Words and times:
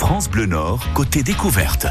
France 0.00 0.30
Bleu 0.30 0.46
Nord, 0.46 0.82
côté 0.94 1.22
découverte. 1.22 1.86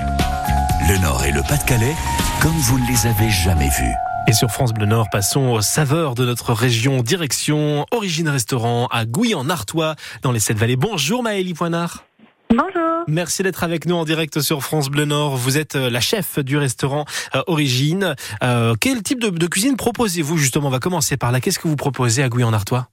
Le 0.88 1.00
Nord 1.00 1.24
et 1.26 1.32
le 1.32 1.44
Pas-de-Calais, 1.44 1.94
comme 2.42 2.54
vous 2.54 2.80
ne 2.80 2.88
les 2.88 3.06
avez 3.06 3.30
jamais 3.30 3.70
vus. 3.70 3.94
Et 4.28 4.34
sur 4.34 4.50
France 4.50 4.74
Bleu 4.74 4.88
Nord, 4.88 5.12
passons 5.12 5.50
aux 5.50 5.62
saveurs 5.62 6.16
de 6.16 6.26
notre 6.26 6.54
région. 6.54 7.04
Direction 7.04 7.86
Origine 7.92 8.28
Restaurant 8.28 8.88
à 8.88 9.06
Gouy 9.06 9.36
en 9.36 9.48
Artois, 9.48 9.94
dans 10.24 10.32
les 10.32 10.40
Sept-Vallées. 10.40 10.76
Bonjour 10.76 11.22
Maëlie 11.22 11.54
Poinard. 11.54 12.04
Bonjour. 12.50 13.04
Merci 13.08 13.44
d'être 13.44 13.64
avec 13.64 13.86
nous 13.86 13.96
en 13.96 14.06
direct 14.06 14.42
sur 14.42 14.64
France 14.64 14.90
Bleu 14.90 15.06
Nord. 15.06 15.38
Vous 15.38 15.60
êtes 15.60 15.76
euh, 15.76 15.92
la 15.92 16.02
chef 16.02 16.40
du 16.40 16.58
restaurant 16.58 17.06
euh, 17.36 17.44
Origine. 17.46 18.16
Euh, 18.42 18.74
quel 18.82 19.04
type 19.04 19.22
de, 19.22 19.30
de 19.30 19.46
cuisine 19.48 19.78
proposez-vous 19.78 20.36
justement? 20.36 20.70
On 20.70 20.72
va 20.72 20.80
commencer 20.80 21.16
par 21.16 21.32
là. 21.32 21.42
Qu'est-ce 21.42 21.60
que 21.60 21.68
vous 21.68 21.76
proposez 21.76 22.24
à 22.24 22.30
Gouy 22.30 22.44
en 22.44 22.54
Artois 22.54 22.88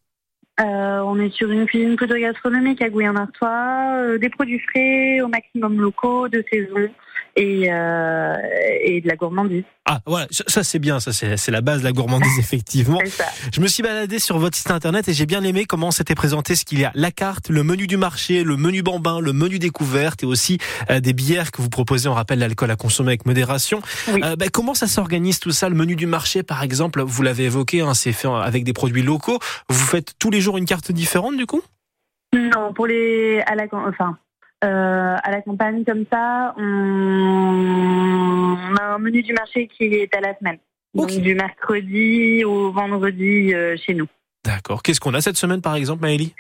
Euh, 0.61 0.96
on 1.17 1.21
est 1.21 1.35
sur 1.35 1.51
une 1.51 1.67
cuisine 1.67 1.97
plutôt 1.97 2.17
gastronomique 2.17 2.83
à 2.83 2.91
Gouy-en-Artois, 2.91 3.97
euh, 3.97 4.19
des 4.19 4.29
produits 4.29 4.61
frais 4.61 5.21
au 5.23 5.29
maximum 5.29 5.81
locaux, 5.81 6.29
de 6.29 6.45
saison 6.51 6.91
et, 7.37 7.71
euh, 7.71 8.37
et 8.83 9.01
de 9.01 9.09
la 9.09 9.15
gourmandise. 9.15 9.65
Ah 9.85 10.01
voilà, 10.07 10.27
ça, 10.31 10.65
c'est 10.65 10.79
bien, 10.79 10.99
ça 10.99 11.13
c'est 11.13 11.51
la 11.51 11.61
base 11.61 11.81
de 11.81 11.85
la 11.85 11.93
gourmandise 11.93 12.33
effectivement. 12.39 12.99
Ça. 13.07 13.25
Je 13.53 13.61
me 13.61 13.69
suis 13.69 13.83
baladé 13.83 14.19
sur 14.19 14.39
votre 14.39 14.57
site 14.57 14.71
internet 14.71 15.09
et 15.09 15.13
j'ai 15.13 15.27
bien 15.27 15.45
aimé 15.45 15.65
comment 15.67 15.91
c'était 15.91 16.15
présenté 16.15 16.57
ce 16.57 16.65
qu'il 16.65 16.81
y 16.81 16.85
a 16.85 16.91
la 16.95 17.11
carte, 17.11 17.51
le 17.51 17.63
menu 17.63 17.87
du 17.87 17.97
marché, 17.97 18.43
le 18.43 18.57
menu 18.57 18.83
bambin, 18.83 19.21
le 19.21 19.33
menu 19.33 19.59
découverte 19.59 20.23
et 20.23 20.27
aussi 20.27 20.59
euh, 20.91 21.01
des 21.01 21.13
bières 21.13 21.53
que 21.53 21.61
vous 21.61 21.69
proposez. 21.69 22.09
On 22.09 22.15
rappelle 22.15 22.39
l'alcool 22.39 22.71
à 22.71 22.77
consommer 22.77 23.11
avec 23.11 23.27
modération. 23.27 23.81
Oui. 24.09 24.21
Euh, 24.25 24.35
ben, 24.37 24.49
comment 24.51 24.75
ça 24.75 24.87
s'organise 24.87 25.39
tout 25.39 25.51
ça? 25.51 25.69
Le 25.69 25.77
menu 25.77 25.95
du 25.95 26.07
marché, 26.07 26.43
par 26.43 26.63
exemple, 26.63 27.03
vous 27.03 27.23
l'avez 27.23 27.45
évoqué, 27.45 27.83
hein, 27.83 27.95
c'est 27.95 28.13
fait 28.13 28.29
avec 28.29 28.65
des 28.65 28.73
produits 28.73 29.03
locaux. 29.03 29.39
Vous 29.69 29.87
faites 29.87 30.15
tous 30.19 30.31
les 30.31 30.41
jours 30.41 30.57
une 30.57 30.65
carte 30.65 30.91
différente 30.91 31.37
du 31.37 31.47
coup? 31.47 31.63
Non, 32.35 32.73
pour 32.73 32.87
les 32.87 33.41
à 33.47 33.55
la 33.55 33.67
enfin 33.73 34.19
euh, 34.67 35.17
à 35.23 35.31
la 35.31 35.41
campagne 35.43 35.85
comme 35.85 36.05
ça, 36.13 36.55
on, 36.59 36.63
on 38.71 38.77
a 38.77 38.85
un 38.95 38.99
menu 38.99 39.23
du 39.23 39.33
marché 39.33 39.69
qui 39.69 39.85
est 39.85 40.15
à 40.15 40.21
la 40.21 40.37
semaine. 40.39 40.59
Donc 40.95 41.11
du 41.11 41.35
mercredi 41.35 42.45
au 42.45 42.73
vendredi 42.73 43.55
euh, 43.55 43.77
chez 43.77 43.95
nous. 43.95 44.07
D'accord. 44.45 44.83
Qu'est-ce 44.83 45.01
qu'on 45.01 45.15
a 45.15 45.21
cette 45.21 45.37
semaine, 45.37 45.61
par 45.61 45.77
exemple, 45.77 46.03
Maëlie? 46.03 46.35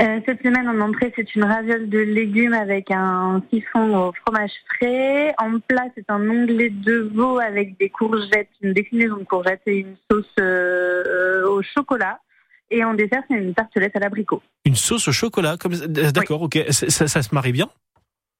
Euh, 0.00 0.18
cette 0.24 0.42
semaine 0.42 0.66
en 0.66 0.80
entrée, 0.80 1.12
c'est 1.14 1.34
une 1.34 1.44
raviole 1.44 1.88
de 1.90 1.98
légumes 1.98 2.54
avec 2.54 2.90
un 2.90 3.42
siphon 3.52 4.08
au 4.08 4.12
fromage 4.12 4.52
frais. 4.74 5.34
En 5.38 5.60
plat, 5.60 5.84
c'est 5.94 6.08
un 6.08 6.28
onglet 6.28 6.70
de 6.70 7.10
veau 7.14 7.38
avec 7.38 7.78
des 7.78 7.90
courgettes, 7.90 8.48
une 8.62 8.72
déclinaison 8.72 9.18
de 9.18 9.24
courgettes 9.24 9.60
et 9.66 9.80
une 9.80 9.96
sauce 10.10 10.24
euh, 10.40 11.46
au 11.46 11.60
chocolat. 11.62 12.18
Et 12.70 12.84
en 12.84 12.94
dessert, 12.94 13.22
c'est 13.28 13.36
une 13.36 13.52
tartelette 13.54 13.96
à 13.96 14.00
l'abricot. 14.00 14.42
Une 14.64 14.76
sauce 14.76 15.08
au 15.08 15.12
chocolat, 15.12 15.56
comme 15.58 15.74
d'accord, 15.74 16.42
ok, 16.42 16.64
ça, 16.70 17.08
se 17.22 17.34
marie 17.34 17.52
bien? 17.52 17.68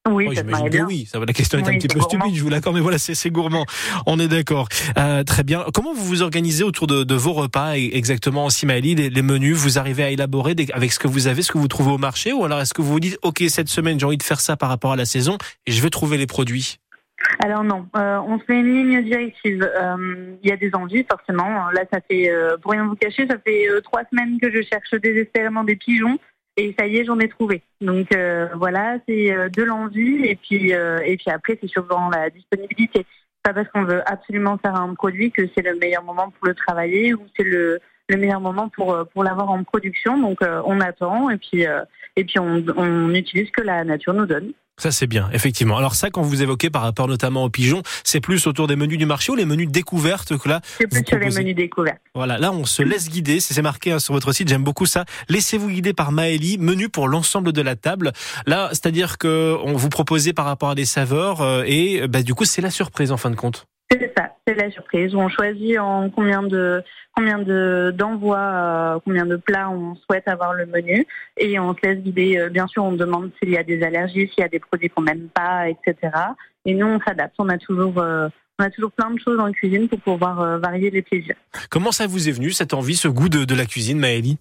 Oui, 0.09 0.25
Oui, 0.29 0.35
ça 0.35 0.41
que 0.41 0.69
bien. 0.69 0.85
oui. 0.87 1.07
Ça, 1.11 1.19
la 1.19 1.31
question 1.31 1.59
est 1.59 1.61
un 1.67 1.77
petit 1.77 1.87
peu 1.87 1.99
gourmand. 1.99 2.09
stupide, 2.21 2.35
je 2.35 2.41
vous 2.41 2.49
l'accorde, 2.49 2.75
mais 2.75 2.81
voilà, 2.81 2.97
c'est 2.97 3.29
gourmand. 3.29 3.67
On 4.07 4.17
est 4.19 4.27
d'accord. 4.27 4.67
Euh, 4.97 5.23
très 5.23 5.43
bien. 5.43 5.63
Comment 5.75 5.93
vous 5.93 6.03
vous 6.03 6.21
organisez 6.23 6.63
autour 6.63 6.87
de, 6.87 7.03
de 7.03 7.13
vos 7.15 7.33
repas 7.33 7.75
et- 7.77 7.91
exactement, 7.93 8.49
Simaëlie, 8.49 8.95
les, 8.95 9.09
les 9.11 9.21
menus? 9.21 9.55
Vous 9.57 9.77
arrivez 9.77 10.03
à 10.03 10.09
élaborer 10.09 10.55
des- 10.55 10.71
avec 10.73 10.91
ce 10.91 10.97
que 10.97 11.07
vous 11.07 11.27
avez, 11.27 11.43
ce 11.43 11.51
que 11.51 11.59
vous 11.59 11.67
trouvez 11.67 11.91
au 11.91 11.99
marché, 11.99 12.33
ou 12.33 12.43
alors 12.43 12.59
est-ce 12.61 12.73
que 12.73 12.81
vous 12.81 12.91
vous 12.93 12.99
dites, 12.99 13.19
ok, 13.21 13.43
cette 13.47 13.69
semaine 13.69 13.99
j'ai 13.99 14.05
envie 14.07 14.17
de 14.17 14.23
faire 14.23 14.39
ça 14.41 14.57
par 14.57 14.69
rapport 14.69 14.91
à 14.91 14.95
la 14.95 15.05
saison 15.05 15.37
et 15.67 15.71
je 15.71 15.79
vais 15.83 15.91
trouver 15.91 16.17
les 16.17 16.25
produits? 16.27 16.77
Alors 17.39 17.63
non, 17.63 17.87
euh, 17.95 18.19
on 18.19 18.39
se 18.39 18.45
fait 18.45 18.59
une 18.59 18.73
ligne 18.73 19.03
directive. 19.03 19.63
Euh, 19.63 20.35
Il 20.43 20.49
y 20.49 20.53
a 20.53 20.57
des 20.57 20.73
envies, 20.75 21.05
forcément. 21.09 21.69
Là, 21.71 21.83
ça 21.91 21.99
fait, 22.01 22.29
euh, 22.29 22.57
pour 22.57 22.71
rien 22.71 22.85
vous 22.85 22.95
cacher, 22.95 23.27
ça 23.27 23.37
fait 23.39 23.67
euh, 23.69 23.81
trois 23.81 24.03
semaines 24.11 24.39
que 24.39 24.51
je 24.51 24.61
cherche 24.61 24.93
désespérément 25.01 25.63
des 25.63 25.75
pigeons. 25.75 26.19
Et 26.57 26.75
ça 26.77 26.85
y 26.85 26.97
est, 26.97 27.05
j'en 27.05 27.19
ai 27.19 27.29
trouvé. 27.29 27.63
Donc 27.79 28.13
euh, 28.13 28.47
voilà, 28.55 28.97
c'est 29.07 29.33
de 29.49 29.63
l'envie 29.63 30.25
et 30.25 30.35
puis 30.35 30.71
et 30.71 31.17
puis 31.17 31.31
après 31.31 31.57
c'est 31.61 31.69
souvent 31.69 32.09
la 32.09 32.29
disponibilité. 32.29 33.05
Pas 33.41 33.53
parce 33.53 33.69
qu'on 33.69 33.85
veut 33.85 34.03
absolument 34.05 34.57
faire 34.57 34.75
un 34.75 34.93
produit 34.93 35.31
que 35.31 35.43
c'est 35.55 35.61
le 35.61 35.75
meilleur 35.75 36.03
moment 36.03 36.29
pour 36.29 36.47
le 36.47 36.53
travailler 36.53 37.13
ou 37.13 37.21
c'est 37.37 37.45
le, 37.45 37.79
le 38.09 38.17
meilleur 38.17 38.41
moment 38.41 38.67
pour 38.67 39.07
pour 39.13 39.23
l'avoir 39.23 39.49
en 39.49 39.63
production. 39.63 40.19
Donc 40.19 40.39
on 40.41 40.81
attend 40.81 41.29
et 41.29 41.37
puis 41.37 41.63
et 42.17 42.23
puis 42.25 42.37
on 42.37 43.09
utilise 43.15 43.47
ce 43.47 43.53
que 43.53 43.61
la 43.65 43.85
nature 43.85 44.13
nous 44.13 44.25
donne. 44.25 44.51
Ça 44.77 44.91
c'est 44.91 45.07
bien, 45.07 45.29
effectivement. 45.31 45.77
Alors 45.77 45.95
ça, 45.95 46.09
quand 46.09 46.21
vous 46.21 46.41
évoquez 46.41 46.69
par 46.69 46.81
rapport 46.81 47.07
notamment 47.07 47.43
aux 47.43 47.49
pigeons, 47.49 47.83
c'est 48.03 48.19
plus 48.19 48.47
autour 48.47 48.67
des 48.67 48.75
menus 48.75 48.97
du 48.97 49.05
marché 49.05 49.31
ou 49.31 49.35
les 49.35 49.45
menus 49.45 49.69
découvertes 49.69 50.37
que 50.37 50.49
là 50.49 50.61
C'est 50.79 50.87
plus 50.87 51.03
sur 51.07 51.19
les 51.19 51.29
menus 51.29 51.55
découverts. 51.55 51.97
Voilà, 52.15 52.37
là 52.37 52.51
on 52.51 52.65
se 52.65 52.81
laisse 52.81 53.09
guider, 53.09 53.39
c'est 53.39 53.53
c'est 53.53 53.61
marqué 53.61 53.91
hein, 53.91 53.99
sur 53.99 54.13
votre 54.13 54.31
site, 54.33 54.47
j'aime 54.47 54.63
beaucoup 54.63 54.87
ça. 54.87 55.05
Laissez-vous 55.29 55.69
guider 55.69 55.93
par 55.93 56.11
Maëlie, 56.11 56.57
menu 56.57 56.89
pour 56.89 57.07
l'ensemble 57.07 57.53
de 57.53 57.61
la 57.61 57.75
table. 57.75 58.11
Là, 58.47 58.69
c'est-à-dire 58.69 59.19
que 59.19 59.55
on 59.63 59.73
vous 59.73 59.89
proposez 59.89 60.33
par 60.33 60.45
rapport 60.45 60.71
à 60.71 60.75
des 60.75 60.85
saveurs 60.85 61.41
euh, 61.41 61.63
et 61.67 62.07
bah, 62.07 62.23
du 62.23 62.33
coup 62.33 62.45
c'est 62.45 62.61
la 62.61 62.71
surprise 62.71 63.11
en 63.11 63.17
fin 63.17 63.29
de 63.29 63.35
compte. 63.35 63.67
C'est 63.91 64.13
ça, 64.17 64.29
c'est 64.47 64.55
la 64.55 64.71
surprise. 64.71 65.13
On 65.15 65.27
choisit 65.27 65.77
en 65.77 66.09
combien 66.09 66.43
de 66.43 66.81
combien 67.13 67.39
de 67.39 67.93
d'envois, 67.93 68.37
euh, 68.37 68.99
combien 69.03 69.25
de 69.25 69.35
plats 69.35 69.69
on 69.69 69.95
souhaite 69.95 70.29
avoir 70.29 70.53
le 70.53 70.65
menu 70.65 71.05
et 71.35 71.59
on 71.59 71.75
se 71.75 71.79
laisse 71.83 71.99
guider. 71.99 72.37
Euh, 72.37 72.49
Bien 72.49 72.67
sûr, 72.67 72.85
on 72.85 72.93
demande 72.93 73.31
s'il 73.37 73.51
y 73.51 73.57
a 73.57 73.63
des 73.63 73.83
allergies, 73.83 74.29
s'il 74.29 74.39
y 74.39 74.43
a 74.43 74.47
des 74.47 74.59
produits 74.59 74.89
qu'on 74.89 75.01
n'aime 75.01 75.27
pas, 75.33 75.67
etc. 75.67 75.95
Et 76.65 76.73
nous, 76.73 76.87
on 76.87 77.01
s'adapte. 77.01 77.35
On 77.37 77.49
a 77.49 77.57
toujours 77.57 77.97
euh, 77.97 78.29
on 78.59 78.63
a 78.63 78.69
toujours 78.69 78.91
plein 78.93 79.11
de 79.11 79.19
choses 79.19 79.39
en 79.39 79.51
cuisine 79.51 79.89
pour 79.89 79.99
pouvoir 79.99 80.39
euh, 80.39 80.57
varier 80.57 80.89
les 80.89 81.01
plaisirs. 81.01 81.35
Comment 81.69 81.91
ça 81.91 82.07
vous 82.07 82.29
est 82.29 82.31
venu 82.31 82.51
cette 82.51 82.73
envie, 82.73 82.95
ce 82.95 83.09
goût 83.09 83.27
de, 83.27 83.43
de 83.43 83.55
la 83.55 83.65
cuisine, 83.65 83.99
Maëlie? 83.99 84.37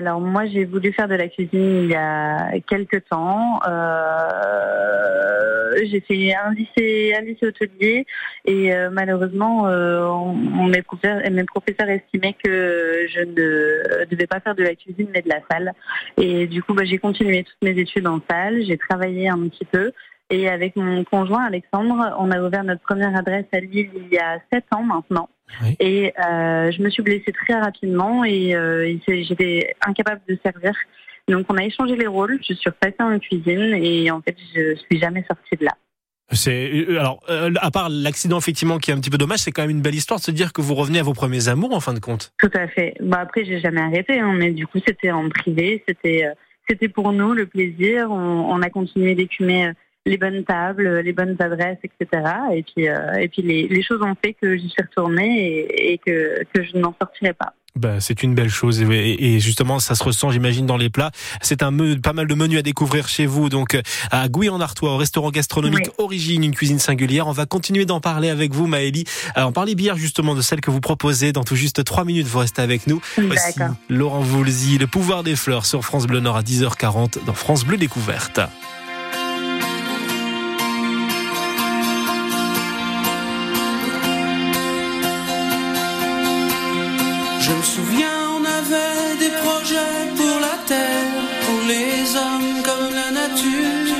Alors 0.00 0.18
moi, 0.18 0.46
j'ai 0.46 0.64
voulu 0.64 0.94
faire 0.94 1.08
de 1.08 1.14
la 1.14 1.28
cuisine 1.28 1.82
il 1.84 1.90
y 1.90 1.94
a 1.94 2.58
quelques 2.66 3.04
temps. 3.10 3.60
Euh, 3.68 5.09
j'ai 5.86 6.00
fait 6.00 6.34
un 6.34 6.52
lycée, 6.52 7.14
un 7.16 7.22
lycée 7.22 7.46
hôtelier 7.46 8.06
et 8.44 8.72
euh, 8.74 8.90
malheureusement, 8.90 9.66
euh, 9.68 10.04
on, 10.06 10.36
on- 10.60 10.66
mes, 10.68 10.82
professeurs, 10.82 11.20
mes 11.30 11.44
professeurs 11.44 11.88
estimaient 11.88 12.34
que 12.42 13.06
je 13.08 13.20
ne 13.20 14.04
devais 14.06 14.26
pas 14.26 14.40
faire 14.40 14.54
de 14.54 14.62
la 14.62 14.74
cuisine 14.74 15.08
mais 15.12 15.22
de 15.22 15.28
la 15.28 15.40
salle. 15.50 15.72
Et 16.16 16.46
du 16.46 16.62
coup, 16.62 16.74
bah, 16.74 16.84
j'ai 16.84 16.98
continué 16.98 17.44
toutes 17.44 17.62
mes 17.62 17.78
études 17.80 18.06
en 18.06 18.20
salle. 18.30 18.62
J'ai 18.64 18.78
travaillé 18.78 19.28
un 19.28 19.48
petit 19.48 19.64
peu. 19.64 19.92
Et 20.32 20.48
avec 20.48 20.76
mon 20.76 21.02
conjoint 21.02 21.44
Alexandre, 21.46 22.14
on 22.18 22.30
a 22.30 22.40
ouvert 22.40 22.62
notre 22.62 22.82
première 22.82 23.16
adresse 23.16 23.46
à 23.52 23.58
Lille 23.58 23.90
il 23.96 24.14
y 24.14 24.18
a 24.18 24.38
sept 24.52 24.64
ans 24.72 24.84
maintenant. 24.84 25.28
Oui. 25.62 25.74
Et 25.80 26.12
euh, 26.24 26.70
je 26.70 26.80
me 26.82 26.88
suis 26.90 27.02
blessée 27.02 27.32
très 27.32 27.54
rapidement 27.58 28.24
et 28.24 28.54
euh, 28.54 28.94
j'étais 29.08 29.74
incapable 29.84 30.20
de 30.28 30.38
servir. 30.44 30.72
Donc 31.30 31.46
on 31.48 31.56
a 31.56 31.64
échangé 31.64 31.96
les 31.96 32.06
rôles. 32.06 32.38
Je 32.46 32.54
suis 32.54 32.70
repassée 32.70 32.96
en 33.00 33.18
cuisine 33.18 33.74
et 33.74 34.10
en 34.10 34.20
fait 34.20 34.36
je 34.54 34.74
suis 34.74 34.98
jamais 34.98 35.24
sortie 35.28 35.56
de 35.56 35.64
là. 35.64 35.72
C'est 36.32 36.70
euh, 36.72 36.98
alors 36.98 37.20
euh, 37.28 37.50
à 37.60 37.70
part 37.70 37.88
l'accident 37.88 38.38
effectivement 38.38 38.78
qui 38.78 38.90
est 38.90 38.94
un 38.94 39.00
petit 39.00 39.10
peu 39.10 39.18
dommage, 39.18 39.40
c'est 39.40 39.52
quand 39.52 39.62
même 39.62 39.70
une 39.70 39.82
belle 39.82 39.94
histoire 39.94 40.20
de 40.20 40.24
se 40.24 40.30
dire 40.30 40.52
que 40.52 40.60
vous 40.60 40.74
revenez 40.74 41.00
à 41.00 41.02
vos 41.02 41.12
premiers 41.12 41.48
amours 41.48 41.74
en 41.74 41.80
fin 41.80 41.94
de 41.94 41.98
compte. 41.98 42.32
Tout 42.38 42.50
à 42.54 42.68
fait. 42.68 42.94
Bah 43.00 43.20
après 43.20 43.44
j'ai 43.44 43.60
jamais 43.60 43.80
arrêté, 43.80 44.20
hein, 44.20 44.34
mais 44.36 44.50
du 44.52 44.66
coup 44.66 44.78
c'était 44.86 45.10
en 45.10 45.28
privé, 45.28 45.82
c'était 45.88 46.26
euh, 46.26 46.34
c'était 46.68 46.88
pour 46.88 47.12
nous 47.12 47.32
le 47.32 47.46
plaisir. 47.46 48.10
On, 48.10 48.52
on 48.52 48.62
a 48.62 48.70
continué 48.70 49.14
d'écumer 49.14 49.72
les 50.06 50.16
bonnes 50.16 50.44
tables, 50.44 51.00
les 51.00 51.12
bonnes 51.12 51.36
adresses, 51.40 51.78
etc. 51.82 52.22
Et 52.52 52.62
puis 52.62 52.88
euh, 52.88 53.14
et 53.14 53.28
puis 53.28 53.42
les, 53.42 53.68
les 53.68 53.82
choses 53.82 54.02
ont 54.02 54.14
fait 54.24 54.34
que 54.34 54.56
j'y 54.56 54.68
suis 54.68 54.82
retournée 54.82 55.48
et, 55.48 55.92
et 55.92 55.98
que 55.98 56.44
que 56.52 56.62
je 56.62 56.76
n'en 56.76 56.94
sortirai 57.00 57.32
pas. 57.32 57.54
Bah, 57.76 58.00
c'est 58.00 58.22
une 58.24 58.34
belle 58.34 58.50
chose 58.50 58.82
et, 58.82 59.38
justement 59.40 59.78
ça 59.78 59.94
se 59.94 60.02
ressent 60.02 60.30
j'imagine 60.30 60.66
dans 60.66 60.76
les 60.76 60.90
plats. 60.90 61.12
C'est 61.40 61.62
un 61.62 61.70
me- 61.70 62.00
pas 62.00 62.12
mal 62.12 62.26
de 62.26 62.34
menus 62.34 62.58
à 62.58 62.62
découvrir 62.62 63.08
chez 63.08 63.26
vous 63.26 63.48
donc 63.48 63.74
euh, 63.74 63.82
à 64.10 64.28
Gouy 64.28 64.48
en 64.48 64.60
Artois 64.60 64.92
au 64.92 64.96
restaurant 64.96 65.30
gastronomique 65.30 65.86
Oui. 65.86 65.92
Origine 65.98 66.42
une 66.44 66.54
cuisine 66.54 66.80
singulière. 66.80 67.28
On 67.28 67.32
va 67.32 67.46
continuer 67.46 67.84
d'en 67.86 68.00
parler 68.00 68.28
avec 68.28 68.52
vous 68.52 68.66
Maëlie. 68.66 69.04
Alors, 69.36 69.50
on 69.50 69.52
parlait 69.52 69.74
bière 69.76 69.96
justement 69.96 70.34
de 70.34 70.40
celle 70.42 70.60
que 70.60 70.70
vous 70.70 70.80
proposez 70.80 71.32
dans 71.32 71.44
tout 71.44 71.56
juste 71.56 71.84
trois 71.84 72.04
minutes. 72.04 72.26
Vous 72.26 72.40
restez 72.40 72.60
avec 72.62 72.86
nous. 72.88 73.00
Voici. 73.16 73.60
Laurent 73.88 74.20
Voulzy, 74.20 74.76
le 74.78 74.86
pouvoir 74.88 75.22
des 75.22 75.36
fleurs 75.36 75.64
sur 75.64 75.84
France 75.84 76.06
Bleu 76.06 76.20
Nord 76.20 76.36
à 76.36 76.42
10h40 76.42 77.24
dans 77.24 77.34
France 77.34 77.64
Bleu 77.64 77.76
Découverte. 77.76 78.40
Pour 90.16 90.40
la 90.40 90.56
terre, 90.66 91.12
pour 91.46 91.60
les 91.68 92.16
hommes 92.16 92.62
comme 92.62 92.92
la 92.94 93.10
nature. 93.10 93.96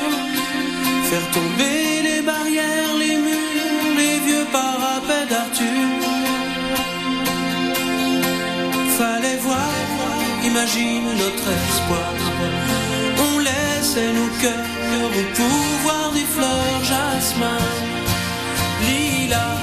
Faire 1.08 1.26
tomber 1.32 2.02
les 2.02 2.22
barrières, 2.22 2.94
les 2.98 3.16
murs, 3.16 3.94
les 3.96 4.18
vieux 4.26 4.46
parapets 4.50 5.26
d'Arthur. 5.30 5.88
Fallait 8.98 9.38
voir, 9.46 9.72
imagine 10.44 11.08
notre 11.22 11.48
espoir. 11.68 12.12
On 13.28 13.38
laissait 13.38 14.12
nos 14.12 14.30
cœurs 14.42 14.70
au 15.04 15.08
pouvoir 15.38 16.12
des 16.12 16.28
fleurs 16.34 16.82
jasmin, 16.90 17.62
lilas. 18.86 19.58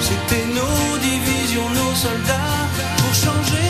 C'était 0.00 0.46
nos 0.58 0.98
divisions, 0.98 1.68
nos 1.80 1.94
soldats 1.94 2.64
pour 2.98 3.14
changer 3.14 3.65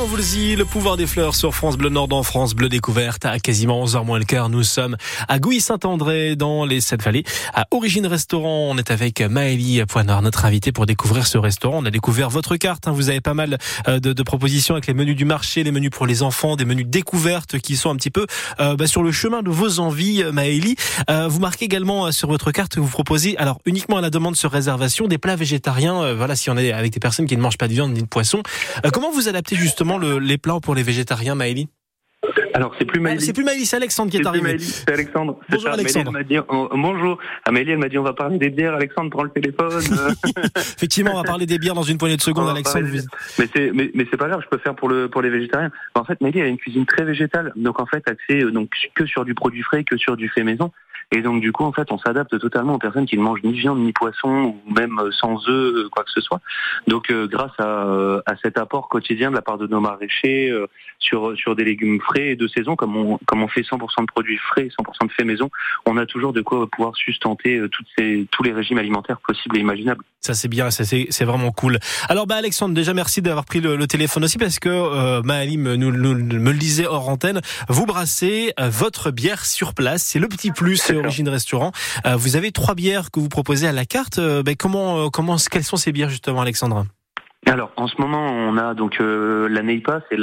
le 0.00 0.64
pouvoir 0.64 0.96
des 0.96 1.06
fleurs 1.06 1.34
sur 1.34 1.54
France 1.54 1.76
Bleu 1.76 1.90
Nord 1.90 2.08
en 2.12 2.22
France 2.22 2.54
Bleu 2.54 2.70
Découverte 2.70 3.26
à 3.26 3.38
quasiment 3.38 3.84
11h 3.84 4.02
moins 4.06 4.18
le 4.18 4.24
quart. 4.24 4.48
Nous 4.48 4.62
sommes 4.62 4.96
à 5.28 5.38
Gouy-Saint-André 5.38 6.36
dans 6.36 6.64
les 6.64 6.80
Sept-Vallées. 6.80 7.22
À 7.52 7.66
Origine 7.70 8.06
Restaurant, 8.06 8.70
on 8.70 8.78
est 8.78 8.90
avec 8.90 9.20
Maëlie 9.20 9.84
Poinard, 9.84 10.22
notre 10.22 10.46
invitée 10.46 10.72
pour 10.72 10.86
découvrir 10.86 11.26
ce 11.26 11.36
restaurant. 11.36 11.80
On 11.82 11.84
a 11.84 11.90
découvert 11.90 12.30
votre 12.30 12.56
carte. 12.56 12.88
Hein. 12.88 12.92
Vous 12.92 13.10
avez 13.10 13.20
pas 13.20 13.34
mal 13.34 13.58
euh, 13.88 14.00
de, 14.00 14.14
de, 14.14 14.22
propositions 14.22 14.74
avec 14.74 14.86
les 14.86 14.94
menus 14.94 15.16
du 15.16 15.26
marché, 15.26 15.64
les 15.64 15.72
menus 15.72 15.90
pour 15.90 16.06
les 16.06 16.22
enfants, 16.22 16.56
des 16.56 16.64
menus 16.64 16.86
découvertes 16.86 17.58
qui 17.58 17.76
sont 17.76 17.90
un 17.90 17.96
petit 17.96 18.10
peu 18.10 18.26
euh, 18.58 18.76
bah, 18.76 18.86
sur 18.86 19.02
le 19.02 19.12
chemin 19.12 19.42
de 19.42 19.50
vos 19.50 19.80
envies, 19.80 20.24
Maëlie. 20.32 20.76
Euh, 21.10 21.28
vous 21.28 21.40
marquez 21.40 21.66
également 21.66 22.06
euh, 22.06 22.10
sur 22.10 22.28
votre 22.28 22.52
carte 22.52 22.74
que 22.74 22.80
vous 22.80 22.88
proposez, 22.88 23.36
alors 23.36 23.60
uniquement 23.66 23.98
à 23.98 24.00
la 24.00 24.10
demande 24.10 24.36
sur 24.36 24.50
réservation, 24.50 25.08
des 25.08 25.18
plats 25.18 25.36
végétariens. 25.36 26.02
Euh, 26.02 26.14
voilà, 26.14 26.36
si 26.36 26.48
on 26.48 26.56
est 26.56 26.72
avec 26.72 26.92
des 26.92 27.00
personnes 27.00 27.26
qui 27.26 27.36
ne 27.36 27.42
mangent 27.42 27.58
pas 27.58 27.68
de 27.68 27.74
viande 27.74 27.92
ni 27.92 28.00
de 28.00 28.06
poisson. 28.06 28.42
comment 28.92 29.10
vous 29.10 29.28
adaptez 29.28 29.56
justement 29.56 29.89
le, 29.98 30.18
les 30.18 30.38
plans 30.38 30.60
pour 30.60 30.74
les 30.74 30.82
végétariens, 30.82 31.34
Maëlie? 31.34 31.68
Alors 32.52 32.74
c'est 32.78 32.84
plus 32.84 33.00
Maëlie. 33.00 33.18
Ah, 33.18 33.24
c'est 33.24 33.32
plus 33.32 33.44
Maëlie, 33.44 33.64
c'est 33.64 33.76
Alexandre 33.76 34.10
qui 34.10 34.18
est, 34.18 34.26
arrivé. 34.26 34.58
C'est 34.58 34.90
Alexandre. 34.92 35.38
Bonjour 35.48 35.70
Alexandre. 35.70 36.12
Dit, 36.22 36.38
oh, 36.48 36.68
bonjour. 36.72 37.18
Amélie, 37.46 37.72
elle 37.72 37.78
m'a 37.78 37.88
dit 37.88 37.96
on 37.96 38.02
va 38.02 38.12
parler 38.12 38.38
des 38.38 38.50
bières. 38.50 38.74
Alexandre 38.74 39.10
prend 39.10 39.22
le 39.22 39.30
téléphone. 39.30 39.70
Effectivement, 40.56 41.12
on 41.14 41.16
va 41.16 41.22
parler 41.22 41.46
des 41.46 41.58
bières 41.58 41.74
dans 41.74 41.82
une 41.82 41.96
poignée 41.96 42.16
de 42.16 42.22
secondes, 42.22 42.48
Alexandre. 42.48 42.86
Mais 43.38 43.48
c'est 43.54 43.70
mais, 43.72 43.90
mais 43.94 44.06
c'est 44.10 44.16
pas 44.16 44.28
grave, 44.28 44.42
je 44.44 44.48
peux 44.48 44.58
faire 44.58 44.74
pour 44.74 44.88
le 44.88 45.08
pour 45.08 45.22
les 45.22 45.30
végétariens. 45.30 45.70
En 45.94 46.04
fait, 46.04 46.20
Maëlie 46.20 46.40
elle 46.40 46.46
a 46.46 46.48
une 46.48 46.58
cuisine 46.58 46.84
très 46.84 47.04
végétale, 47.04 47.52
donc 47.56 47.80
en 47.80 47.86
fait 47.86 48.06
axée 48.06 48.42
euh, 48.42 48.50
donc 48.50 48.70
que 48.94 49.06
sur 49.06 49.24
du 49.24 49.34
produit 49.34 49.62
frais, 49.62 49.84
que 49.84 49.96
sur 49.96 50.16
du 50.16 50.28
fait 50.28 50.42
maison. 50.42 50.72
Et 51.12 51.22
donc 51.22 51.40
du 51.40 51.52
coup, 51.52 51.64
en 51.64 51.72
fait, 51.72 51.90
on 51.90 51.98
s'adapte 51.98 52.38
totalement 52.38 52.74
aux 52.74 52.78
personnes 52.78 53.06
qui 53.06 53.16
ne 53.16 53.22
mangent 53.22 53.42
ni 53.42 53.52
viande 53.52 53.80
ni 53.80 53.92
poisson 53.92 54.54
ou 54.66 54.72
même 54.72 54.98
euh, 54.98 55.10
sans 55.10 55.48
œufs, 55.48 55.74
euh, 55.74 55.88
quoi 55.90 56.04
que 56.04 56.10
ce 56.10 56.20
soit. 56.20 56.40
Donc 56.86 57.10
euh, 57.10 57.26
grâce 57.26 57.58
à, 57.58 58.22
à, 58.26 58.36
cet 58.42 58.58
apport 58.58 58.88
quotidien 58.88 59.30
de 59.30 59.34
la 59.34 59.42
part 59.42 59.58
de 59.58 59.66
nos 59.66 59.80
maraîchers 59.80 60.52
sur 60.98 61.36
sur 61.36 61.56
des 61.56 61.64
légumes 61.64 62.00
frais 62.00 62.28
et 62.28 62.36
de 62.36 62.46
saison, 62.46 62.76
comme 62.76 62.96
on 62.96 63.18
comme 63.26 63.42
on 63.42 63.48
fait 63.48 63.62
100% 63.62 64.02
de 64.02 64.06
produits 64.06 64.38
frais, 64.38 64.68
100% 64.68 65.08
de 65.08 65.12
fait 65.12 65.24
maison, 65.24 65.50
on 65.86 65.96
a 65.96 66.06
toujours 66.06 66.32
de 66.32 66.42
quoi 66.42 66.66
pouvoir 66.68 66.94
sustenter 66.94 67.60
toutes 67.72 67.88
ces 67.98 68.26
tous 68.30 68.42
les 68.42 68.52
régimes 68.52 68.78
alimentaires 68.78 69.20
possibles 69.20 69.56
et 69.56 69.60
imaginables. 69.60 70.04
Ça 70.20 70.34
c'est 70.34 70.48
bien, 70.48 70.70
ça 70.70 70.84
c'est 70.84 71.24
vraiment 71.24 71.50
cool. 71.50 71.78
Alors 72.08 72.26
bah 72.26 72.36
Alexandre, 72.36 72.74
déjà 72.74 72.92
merci 72.92 73.22
d'avoir 73.22 73.44
pris 73.46 73.60
le, 73.60 73.76
le, 73.76 73.86
téléphone 73.86 74.24
aussi 74.24 74.36
parce 74.36 74.58
que 74.58 74.68
euh, 74.68 75.22
Maëlie 75.22 75.56
me, 75.56 75.76
nous, 75.76 75.90
nous, 75.90 76.14
me 76.14 76.52
le 76.52 76.58
disait 76.58 76.86
hors 76.86 77.08
antenne. 77.08 77.40
Vous 77.68 77.86
brassez 77.86 78.52
votre 78.58 79.10
bière 79.10 79.46
sur 79.46 79.74
place, 79.74 80.02
c'est 80.02 80.18
le 80.18 80.28
petit 80.28 80.50
plus 80.50 80.90
Origine 80.90 81.28
Restaurant. 81.28 81.72
Euh, 82.06 82.16
vous 82.16 82.36
avez 82.36 82.52
trois 82.52 82.74
bières 82.74 83.10
que 83.10 83.20
vous 83.20 83.28
proposez 83.28 83.66
à 83.66 83.72
la 83.72 83.84
carte. 83.84 84.18
Euh, 84.18 84.42
ben, 84.42 84.56
comment, 84.56 85.06
euh, 85.06 85.08
comment, 85.08 85.36
quelles 85.50 85.64
sont 85.64 85.76
ces 85.76 85.92
bières 85.92 86.10
justement, 86.10 86.40
Alexandre? 86.40 86.86
Alors, 87.46 87.72
en 87.76 87.86
ce 87.86 87.94
moment, 87.98 88.26
on 88.26 88.56
a 88.58 88.74
donc 88.74 88.98
la 89.00 89.62
Neipa, 89.62 90.02
c'est 90.10 90.18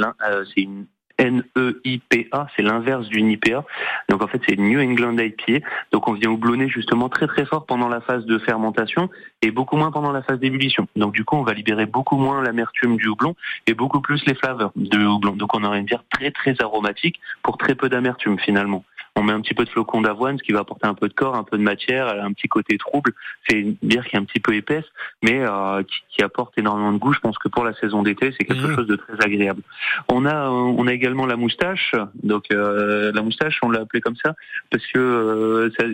c'est 0.54 0.60
une 0.60 0.86
N-E-I-P-A, 1.18 2.46
c'est 2.56 2.62
l'inverse 2.62 3.08
d'une 3.08 3.30
IPA. 3.30 3.64
Donc 4.08 4.22
en 4.22 4.28
fait, 4.28 4.40
c'est 4.48 4.56
New 4.56 4.80
England 4.80 5.16
IPA. 5.18 5.66
Donc 5.92 6.08
on 6.08 6.12
vient 6.12 6.30
houblonner 6.30 6.68
justement 6.68 7.08
très 7.08 7.26
très 7.26 7.44
fort 7.44 7.66
pendant 7.66 7.88
la 7.88 8.00
phase 8.00 8.24
de 8.24 8.38
fermentation 8.38 9.10
et 9.42 9.50
beaucoup 9.50 9.76
moins 9.76 9.90
pendant 9.90 10.12
la 10.12 10.22
phase 10.22 10.38
d'ébullition. 10.38 10.86
Donc 10.96 11.12
du 11.12 11.24
coup, 11.24 11.36
on 11.36 11.42
va 11.42 11.54
libérer 11.54 11.86
beaucoup 11.86 12.16
moins 12.16 12.42
l'amertume 12.42 12.96
du 12.96 13.08
houblon 13.08 13.34
et 13.66 13.74
beaucoup 13.74 14.00
plus 14.00 14.24
les 14.26 14.34
flaveurs 14.34 14.72
de 14.76 14.98
houblon. 15.04 15.32
Donc 15.32 15.54
on 15.54 15.64
aura 15.64 15.78
une 15.78 15.84
bière 15.84 16.04
très 16.10 16.30
très 16.30 16.54
aromatique 16.62 17.20
pour 17.42 17.58
très 17.58 17.74
peu 17.74 17.88
d'amertume 17.88 18.38
finalement 18.38 18.84
on 19.18 19.24
met 19.24 19.32
un 19.32 19.40
petit 19.40 19.54
peu 19.54 19.64
de 19.64 19.70
flocon 19.70 20.00
d'avoine, 20.00 20.38
ce 20.38 20.42
qui 20.42 20.52
va 20.52 20.60
apporter 20.60 20.86
un 20.86 20.94
peu 20.94 21.08
de 21.08 21.14
corps, 21.14 21.34
un 21.34 21.44
peu 21.44 21.58
de 21.58 21.62
matière, 21.62 22.08
elle 22.08 22.20
a 22.20 22.24
un 22.24 22.32
petit 22.32 22.48
côté 22.48 22.78
trouble. 22.78 23.12
C'est 23.48 23.58
une 23.58 23.76
bière 23.82 24.06
qui 24.06 24.16
est 24.16 24.18
un 24.18 24.24
petit 24.24 24.40
peu 24.40 24.54
épaisse, 24.54 24.84
mais 25.22 25.40
euh, 25.40 25.82
qui, 25.82 26.22
apporte 26.22 26.58
énormément 26.58 26.92
de 26.92 26.98
goût. 26.98 27.12
Je 27.12 27.20
pense 27.20 27.38
que 27.38 27.46
pour 27.46 27.64
la 27.64 27.72
saison 27.74 28.02
d'été, 28.02 28.34
c'est 28.36 28.44
quelque 28.44 28.66
mmh. 28.66 28.74
chose 28.74 28.86
de 28.88 28.96
très 28.96 29.14
agréable. 29.24 29.62
On 30.08 30.26
a, 30.26 30.50
on 30.50 30.84
a 30.88 30.92
également 30.92 31.26
la 31.26 31.36
moustache. 31.36 31.94
Donc 32.24 32.46
euh, 32.50 33.12
la 33.12 33.22
moustache, 33.22 33.60
on 33.62 33.70
l'a 33.70 33.80
appelée 33.82 34.00
comme 34.00 34.16
ça 34.16 34.34
parce 34.70 34.84
que 34.88 34.98
euh, 34.98 35.70
ça, 35.78 35.84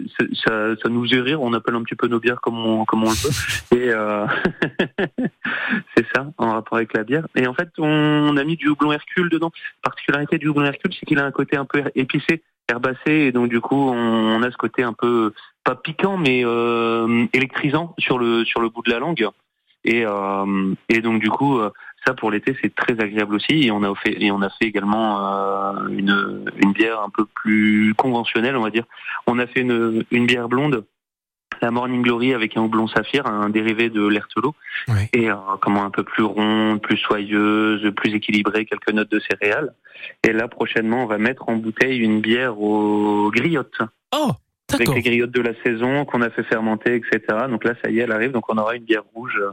ça, 0.45 0.76
ça, 0.83 0.88
nous 0.88 1.07
fait 1.07 1.21
rire. 1.21 1.43
On 1.43 1.52
appelle 1.52 1.75
un 1.75 1.83
petit 1.83 1.95
peu 1.95 2.09
nos 2.09 2.21
bières 2.21 2.40
comme 2.40 2.59
on, 2.59 2.85
comme 2.85 3.04
on 3.04 3.11
le 3.11 3.16
veut. 3.16 3.76
Et 3.76 3.90
euh, 3.90 4.26
c'est 5.97 6.07
ça, 6.14 6.26
en 6.38 6.52
rapport 6.52 6.78
avec 6.78 6.95
la 6.95 7.04
bière. 7.04 7.26
Et 7.35 7.47
en 7.47 7.54
fait, 7.54 7.69
on, 7.78 8.37
a 8.37 8.45
mis 8.45 8.57
du 8.57 8.69
houblon 8.69 8.93
Hercule 8.93 9.28
dedans. 9.28 9.52
La 9.85 9.90
particularité 9.90 10.38
du 10.38 10.49
houblon 10.49 10.64
Hercule, 10.64 10.93
c'est 10.99 11.07
qu'il 11.07 11.19
a 11.19 11.25
un 11.25 11.31
côté 11.31 11.57
un 11.57 11.64
peu 11.64 11.83
épicé 11.95 12.43
herbacé 12.68 13.11
et 13.11 13.33
donc 13.33 13.49
du 13.49 13.61
coup 13.61 13.90
on, 13.90 14.42
a 14.42 14.50
ce 14.50 14.56
côté 14.56 14.83
un 14.83 14.92
peu 14.92 15.33
pas 15.64 15.75
piquant 15.75 16.16
mais 16.16 16.44
euh, 16.44 17.26
électrisant 17.33 17.94
sur 17.99 18.18
le 18.18 18.44
sur 18.44 18.61
le 18.61 18.68
bout 18.68 18.83
de 18.83 18.90
la 18.90 18.99
langue. 18.99 19.28
Et 19.85 20.04
euh, 20.06 20.75
et 20.88 21.00
donc 21.00 21.21
du 21.21 21.28
coup 21.30 21.61
ça 22.06 22.14
pour 22.14 22.30
l'été 22.30 22.56
c'est 22.62 22.75
très 22.75 23.00
agréable 23.00 23.35
aussi. 23.35 23.66
Et 23.66 23.71
on 23.71 23.83
a 23.83 23.94
fait 23.94 24.23
et 24.23 24.30
on 24.30 24.42
a 24.42 24.50
fait 24.50 24.66
également 24.66 25.26
euh, 25.26 25.88
une 25.88 26.44
une 26.62 26.73
bière 26.73 27.00
un 27.00 27.11
peu 27.11 27.26
plus 27.26 27.94
conventionnelle 27.97 28.56
on 28.56 28.62
va 28.62 28.71
dire. 28.71 28.85
On 29.26 29.38
a 29.38 29.47
fait 29.47 29.61
une 29.61 30.04
une 30.11 30.26
bière 30.26 30.49
blonde 30.49 30.85
la 31.64 31.71
Morning 31.71 32.02
Glory 32.02 32.35
avec 32.35 32.59
un 32.59 32.61
houblon 32.61 32.87
saphir, 32.87 33.26
un 33.26 33.49
dérivé 33.49 33.88
de 33.88 34.06
l'Ertelo, 34.06 34.54
oui. 34.88 35.09
et 35.14 35.30
euh, 35.30 35.37
comment 35.62 35.85
un 35.85 35.90
peu 35.90 36.04
plus 36.04 36.23
ronde, 36.23 36.83
plus 36.83 36.99
soyeuse, 36.99 37.90
plus 37.97 38.14
équilibrée, 38.14 38.66
quelques 38.66 38.90
notes 38.90 39.11
de 39.11 39.18
céréales. 39.21 39.75
Et 40.23 40.33
là 40.35 40.47
prochainement, 40.47 41.04
on 41.04 41.06
va 41.06 41.16
mettre 41.16 41.49
en 41.49 41.56
bouteille 41.56 42.00
une 42.00 42.21
bière 42.21 42.61
aux 42.61 43.30
griottes. 43.30 43.80
Oh 44.14 44.33
avec 44.73 44.88
les 44.88 45.02
griottes 45.02 45.30
de 45.30 45.40
la 45.40 45.54
saison 45.62 46.04
qu'on 46.04 46.21
a 46.21 46.30
fait 46.30 46.42
fermenter, 46.42 46.97
etc. 46.97 47.21
Donc 47.49 47.64
là, 47.64 47.75
ça 47.83 47.90
y 47.90 48.00
est, 48.00 48.02
elle 48.02 48.12
arrive. 48.12 48.33
Donc 48.33 48.52
on 48.52 48.59
aura 48.59 48.75
une 48.75 48.85
bière 48.85 49.04
rouge 49.14 49.38
euh, 49.40 49.52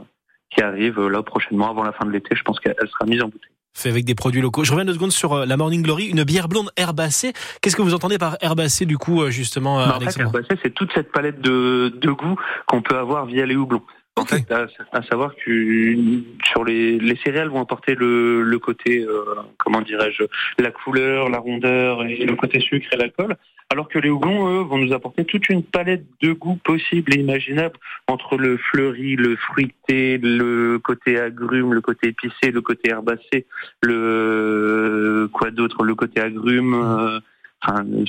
qui 0.50 0.62
arrive 0.62 0.98
euh, 0.98 1.08
là 1.08 1.22
prochainement, 1.22 1.70
avant 1.70 1.84
la 1.84 1.92
fin 1.92 2.04
de 2.06 2.10
l'été. 2.10 2.34
Je 2.34 2.42
pense 2.42 2.58
qu'elle 2.60 2.74
sera 2.88 3.06
mise 3.06 3.22
en 3.22 3.28
bouteille 3.28 3.52
fait 3.74 3.88
avec 3.88 4.04
des 4.04 4.14
produits 4.14 4.40
locaux. 4.40 4.64
Je 4.64 4.72
reviens 4.72 4.84
deux 4.84 4.94
secondes 4.94 5.12
sur 5.12 5.32
euh, 5.32 5.46
la 5.46 5.56
Morning 5.56 5.82
Glory, 5.82 6.06
une 6.06 6.24
bière 6.24 6.48
blonde 6.48 6.70
herbacée. 6.76 7.32
Qu'est-ce 7.60 7.76
que 7.76 7.82
vous 7.82 7.94
entendez 7.94 8.18
par 8.18 8.36
herbacée 8.40 8.86
du 8.86 8.98
coup 8.98 9.22
euh, 9.22 9.30
justement 9.30 9.78
bah, 9.78 9.96
En 9.96 10.00
fait, 10.00 10.20
herbacée, 10.20 10.58
c'est 10.62 10.74
toute 10.74 10.92
cette 10.94 11.12
palette 11.12 11.40
de, 11.40 11.92
de 11.94 12.10
goût 12.10 12.36
qu'on 12.66 12.82
peut 12.82 12.98
avoir 12.98 13.26
via 13.26 13.46
les 13.46 13.56
houblons. 13.56 13.82
En 14.16 14.26
fait, 14.26 14.44
à, 14.52 15.02
savoir 15.04 15.34
que 15.34 16.04
sur 16.44 16.64
les, 16.64 16.98
les 16.98 17.16
céréales 17.24 17.48
vont 17.48 17.62
apporter 17.62 17.94
le, 17.94 18.42
le 18.42 18.58
côté, 18.58 19.00
euh, 19.00 19.24
comment 19.56 19.80
dirais-je, 19.80 20.24
la 20.58 20.70
couleur, 20.70 21.30
la 21.30 21.38
rondeur 21.38 22.04
et 22.04 22.26
le 22.26 22.36
côté 22.36 22.60
sucre 22.60 22.88
et 22.92 22.96
l'alcool, 22.98 23.36
alors 23.70 23.88
que 23.88 23.98
les 23.98 24.10
houblons, 24.10 24.48
eux, 24.48 24.60
vont 24.64 24.76
nous 24.76 24.92
apporter 24.92 25.24
toute 25.24 25.48
une 25.48 25.62
palette 25.62 26.04
de 26.20 26.32
goûts 26.32 26.60
possibles 26.62 27.14
et 27.14 27.20
imaginables 27.20 27.78
entre 28.06 28.36
le 28.36 28.58
fleuri, 28.58 29.16
le 29.16 29.34
fruité, 29.36 30.18
le 30.18 30.78
côté 30.78 31.18
agrume, 31.18 31.72
le 31.72 31.80
côté 31.80 32.08
épicé, 32.08 32.50
le 32.50 32.60
côté 32.60 32.90
herbacé, 32.90 33.46
le 33.80 35.30
quoi 35.32 35.50
d'autre, 35.50 35.84
le 35.84 35.94
côté 35.94 36.20
agrume. 36.20 36.74
Euh, 36.74 37.20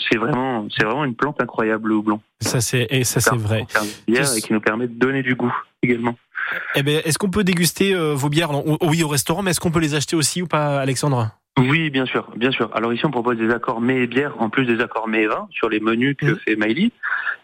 c'est 0.09 0.17
vraiment, 0.17 0.67
c'est 0.75 0.83
vraiment 0.83 1.05
une 1.05 1.15
plante 1.15 1.41
incroyable 1.41 1.89
le 1.89 1.95
houblon. 1.95 2.21
Ça 2.41 2.61
c'est 2.61 2.87
et 2.89 3.03
ça 3.03 3.19
c'est 3.19 3.35
vrai. 3.35 3.65
Et 4.07 4.41
qui 4.41 4.53
nous 4.53 4.61
permet 4.61 4.87
de 4.87 4.93
donner 4.93 5.23
du 5.23 5.35
goût 5.35 5.55
également. 5.81 6.15
Eh 6.75 6.83
ben, 6.83 7.01
est-ce 7.05 7.17
qu'on 7.17 7.29
peut 7.29 7.43
déguster 7.43 7.95
euh, 7.95 8.13
vos 8.13 8.29
bières 8.29 8.51
Oui, 8.81 9.03
au 9.03 9.07
restaurant, 9.07 9.41
mais 9.41 9.51
est-ce 9.51 9.59
qu'on 9.59 9.71
peut 9.71 9.79
les 9.79 9.95
acheter 9.95 10.15
aussi 10.15 10.41
ou 10.41 10.47
pas, 10.47 10.79
Alexandre? 10.79 11.31
Oui, 11.59 11.91
bien 11.91 12.05
sûr, 12.05 12.31
bien 12.35 12.51
sûr. 12.51 12.71
Alors 12.73 12.93
ici, 12.93 13.05
on 13.05 13.11
propose 13.11 13.37
des 13.37 13.51
accords 13.51 13.79
mets 13.79 14.01
et 14.01 14.07
bières 14.07 14.33
en 14.41 14.49
plus 14.49 14.65
des 14.65 14.81
accords 14.81 15.07
mets 15.07 15.23
et 15.23 15.27
vins 15.27 15.47
sur 15.51 15.69
les 15.69 15.79
menus 15.79 16.15
que 16.17 16.25
mmh. 16.25 16.39
fait 16.39 16.55
Miley. 16.55 16.91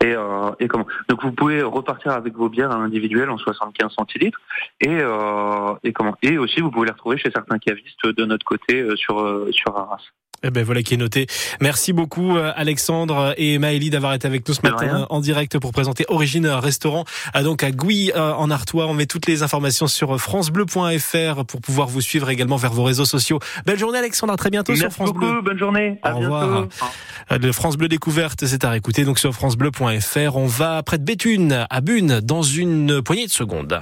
Et, 0.03 0.15
euh, 0.15 0.51
et 0.59 0.67
comment? 0.67 0.87
Donc 1.09 1.21
vous 1.23 1.31
pouvez 1.31 1.61
repartir 1.61 2.13
avec 2.13 2.33
vos 2.33 2.49
bières 2.49 2.71
individuelles 2.71 3.29
en 3.29 3.37
75 3.37 3.91
centilitres. 3.93 4.39
Et, 4.81 4.87
euh, 4.89 5.75
et 5.83 5.93
comment? 5.93 6.15
Et 6.23 6.39
aussi, 6.39 6.59
vous 6.61 6.71
pouvez 6.71 6.87
les 6.87 6.93
retrouver 6.93 7.17
chez 7.17 7.29
certains 7.29 7.59
cavistes 7.59 8.05
de 8.05 8.25
notre 8.25 8.45
côté 8.45 8.81
euh, 8.81 8.95
sur 8.95 9.19
euh, 9.19 9.49
sur 9.51 9.77
Arras. 9.77 10.01
Eh 10.43 10.51
ben 10.51 10.63
voilà 10.63 10.83
qui 10.83 10.93
est 10.93 10.97
noté. 10.97 11.27
Merci 11.59 11.91
beaucoup 11.91 12.37
euh, 12.37 12.51
Alexandre 12.55 13.33
et 13.37 13.57
Maëlie 13.59 13.89
d'avoir 13.89 14.13
été 14.13 14.25
avec 14.25 14.47
nous 14.47 14.53
ce 14.53 14.61
matin 14.63 15.05
en 15.09 15.19
direct 15.19 15.59
pour 15.59 15.71
présenter 15.71 16.05
Origine 16.07 16.47
Restaurant 16.47 17.03
euh, 17.35 17.43
donc 17.43 17.63
à 17.63 17.71
Gouy 17.71 18.11
euh, 18.15 18.33
en 18.33 18.49
Artois. 18.49 18.87
On 18.87 18.93
met 18.93 19.05
toutes 19.05 19.27
les 19.27 19.43
informations 19.43 19.87
sur 19.87 20.19
francebleu.fr 20.19 21.45
pour 21.45 21.61
pouvoir 21.61 21.87
vous 21.87 22.01
suivre 22.01 22.29
également 22.29 22.55
vers 22.55 22.71
vos 22.71 22.83
réseaux 22.83 23.05
sociaux. 23.05 23.39
Belle 23.65 23.79
journée 23.79 23.99
Alexandre, 23.99 24.33
à 24.33 24.37
très 24.37 24.49
bientôt 24.49 24.71
Merci 24.71 24.83
sur 24.83 24.91
France 24.91 25.13
beaucoup, 25.13 25.19
Bleu. 25.19 25.41
Bonne 25.41 25.57
journée. 25.57 25.99
À 26.03 26.15
Au 26.15 26.19
revoir. 26.19 26.67
Le 27.31 27.51
France 27.51 27.77
Bleu 27.77 27.87
découverte, 27.87 28.45
c'est 28.45 28.63
à 28.63 28.69
réécouter 28.69 29.03
donc 29.03 29.19
sur 29.19 29.33
francebleu.fr. 29.33 30.35
On 30.35 30.47
va 30.47 30.81
près 30.83 30.97
de 30.97 31.03
Béthune 31.03 31.65
à 31.69 31.81
Bune 31.81 32.21
dans 32.21 32.43
une 32.43 33.01
poignée 33.01 33.25
de 33.25 33.31
secondes. 33.31 33.81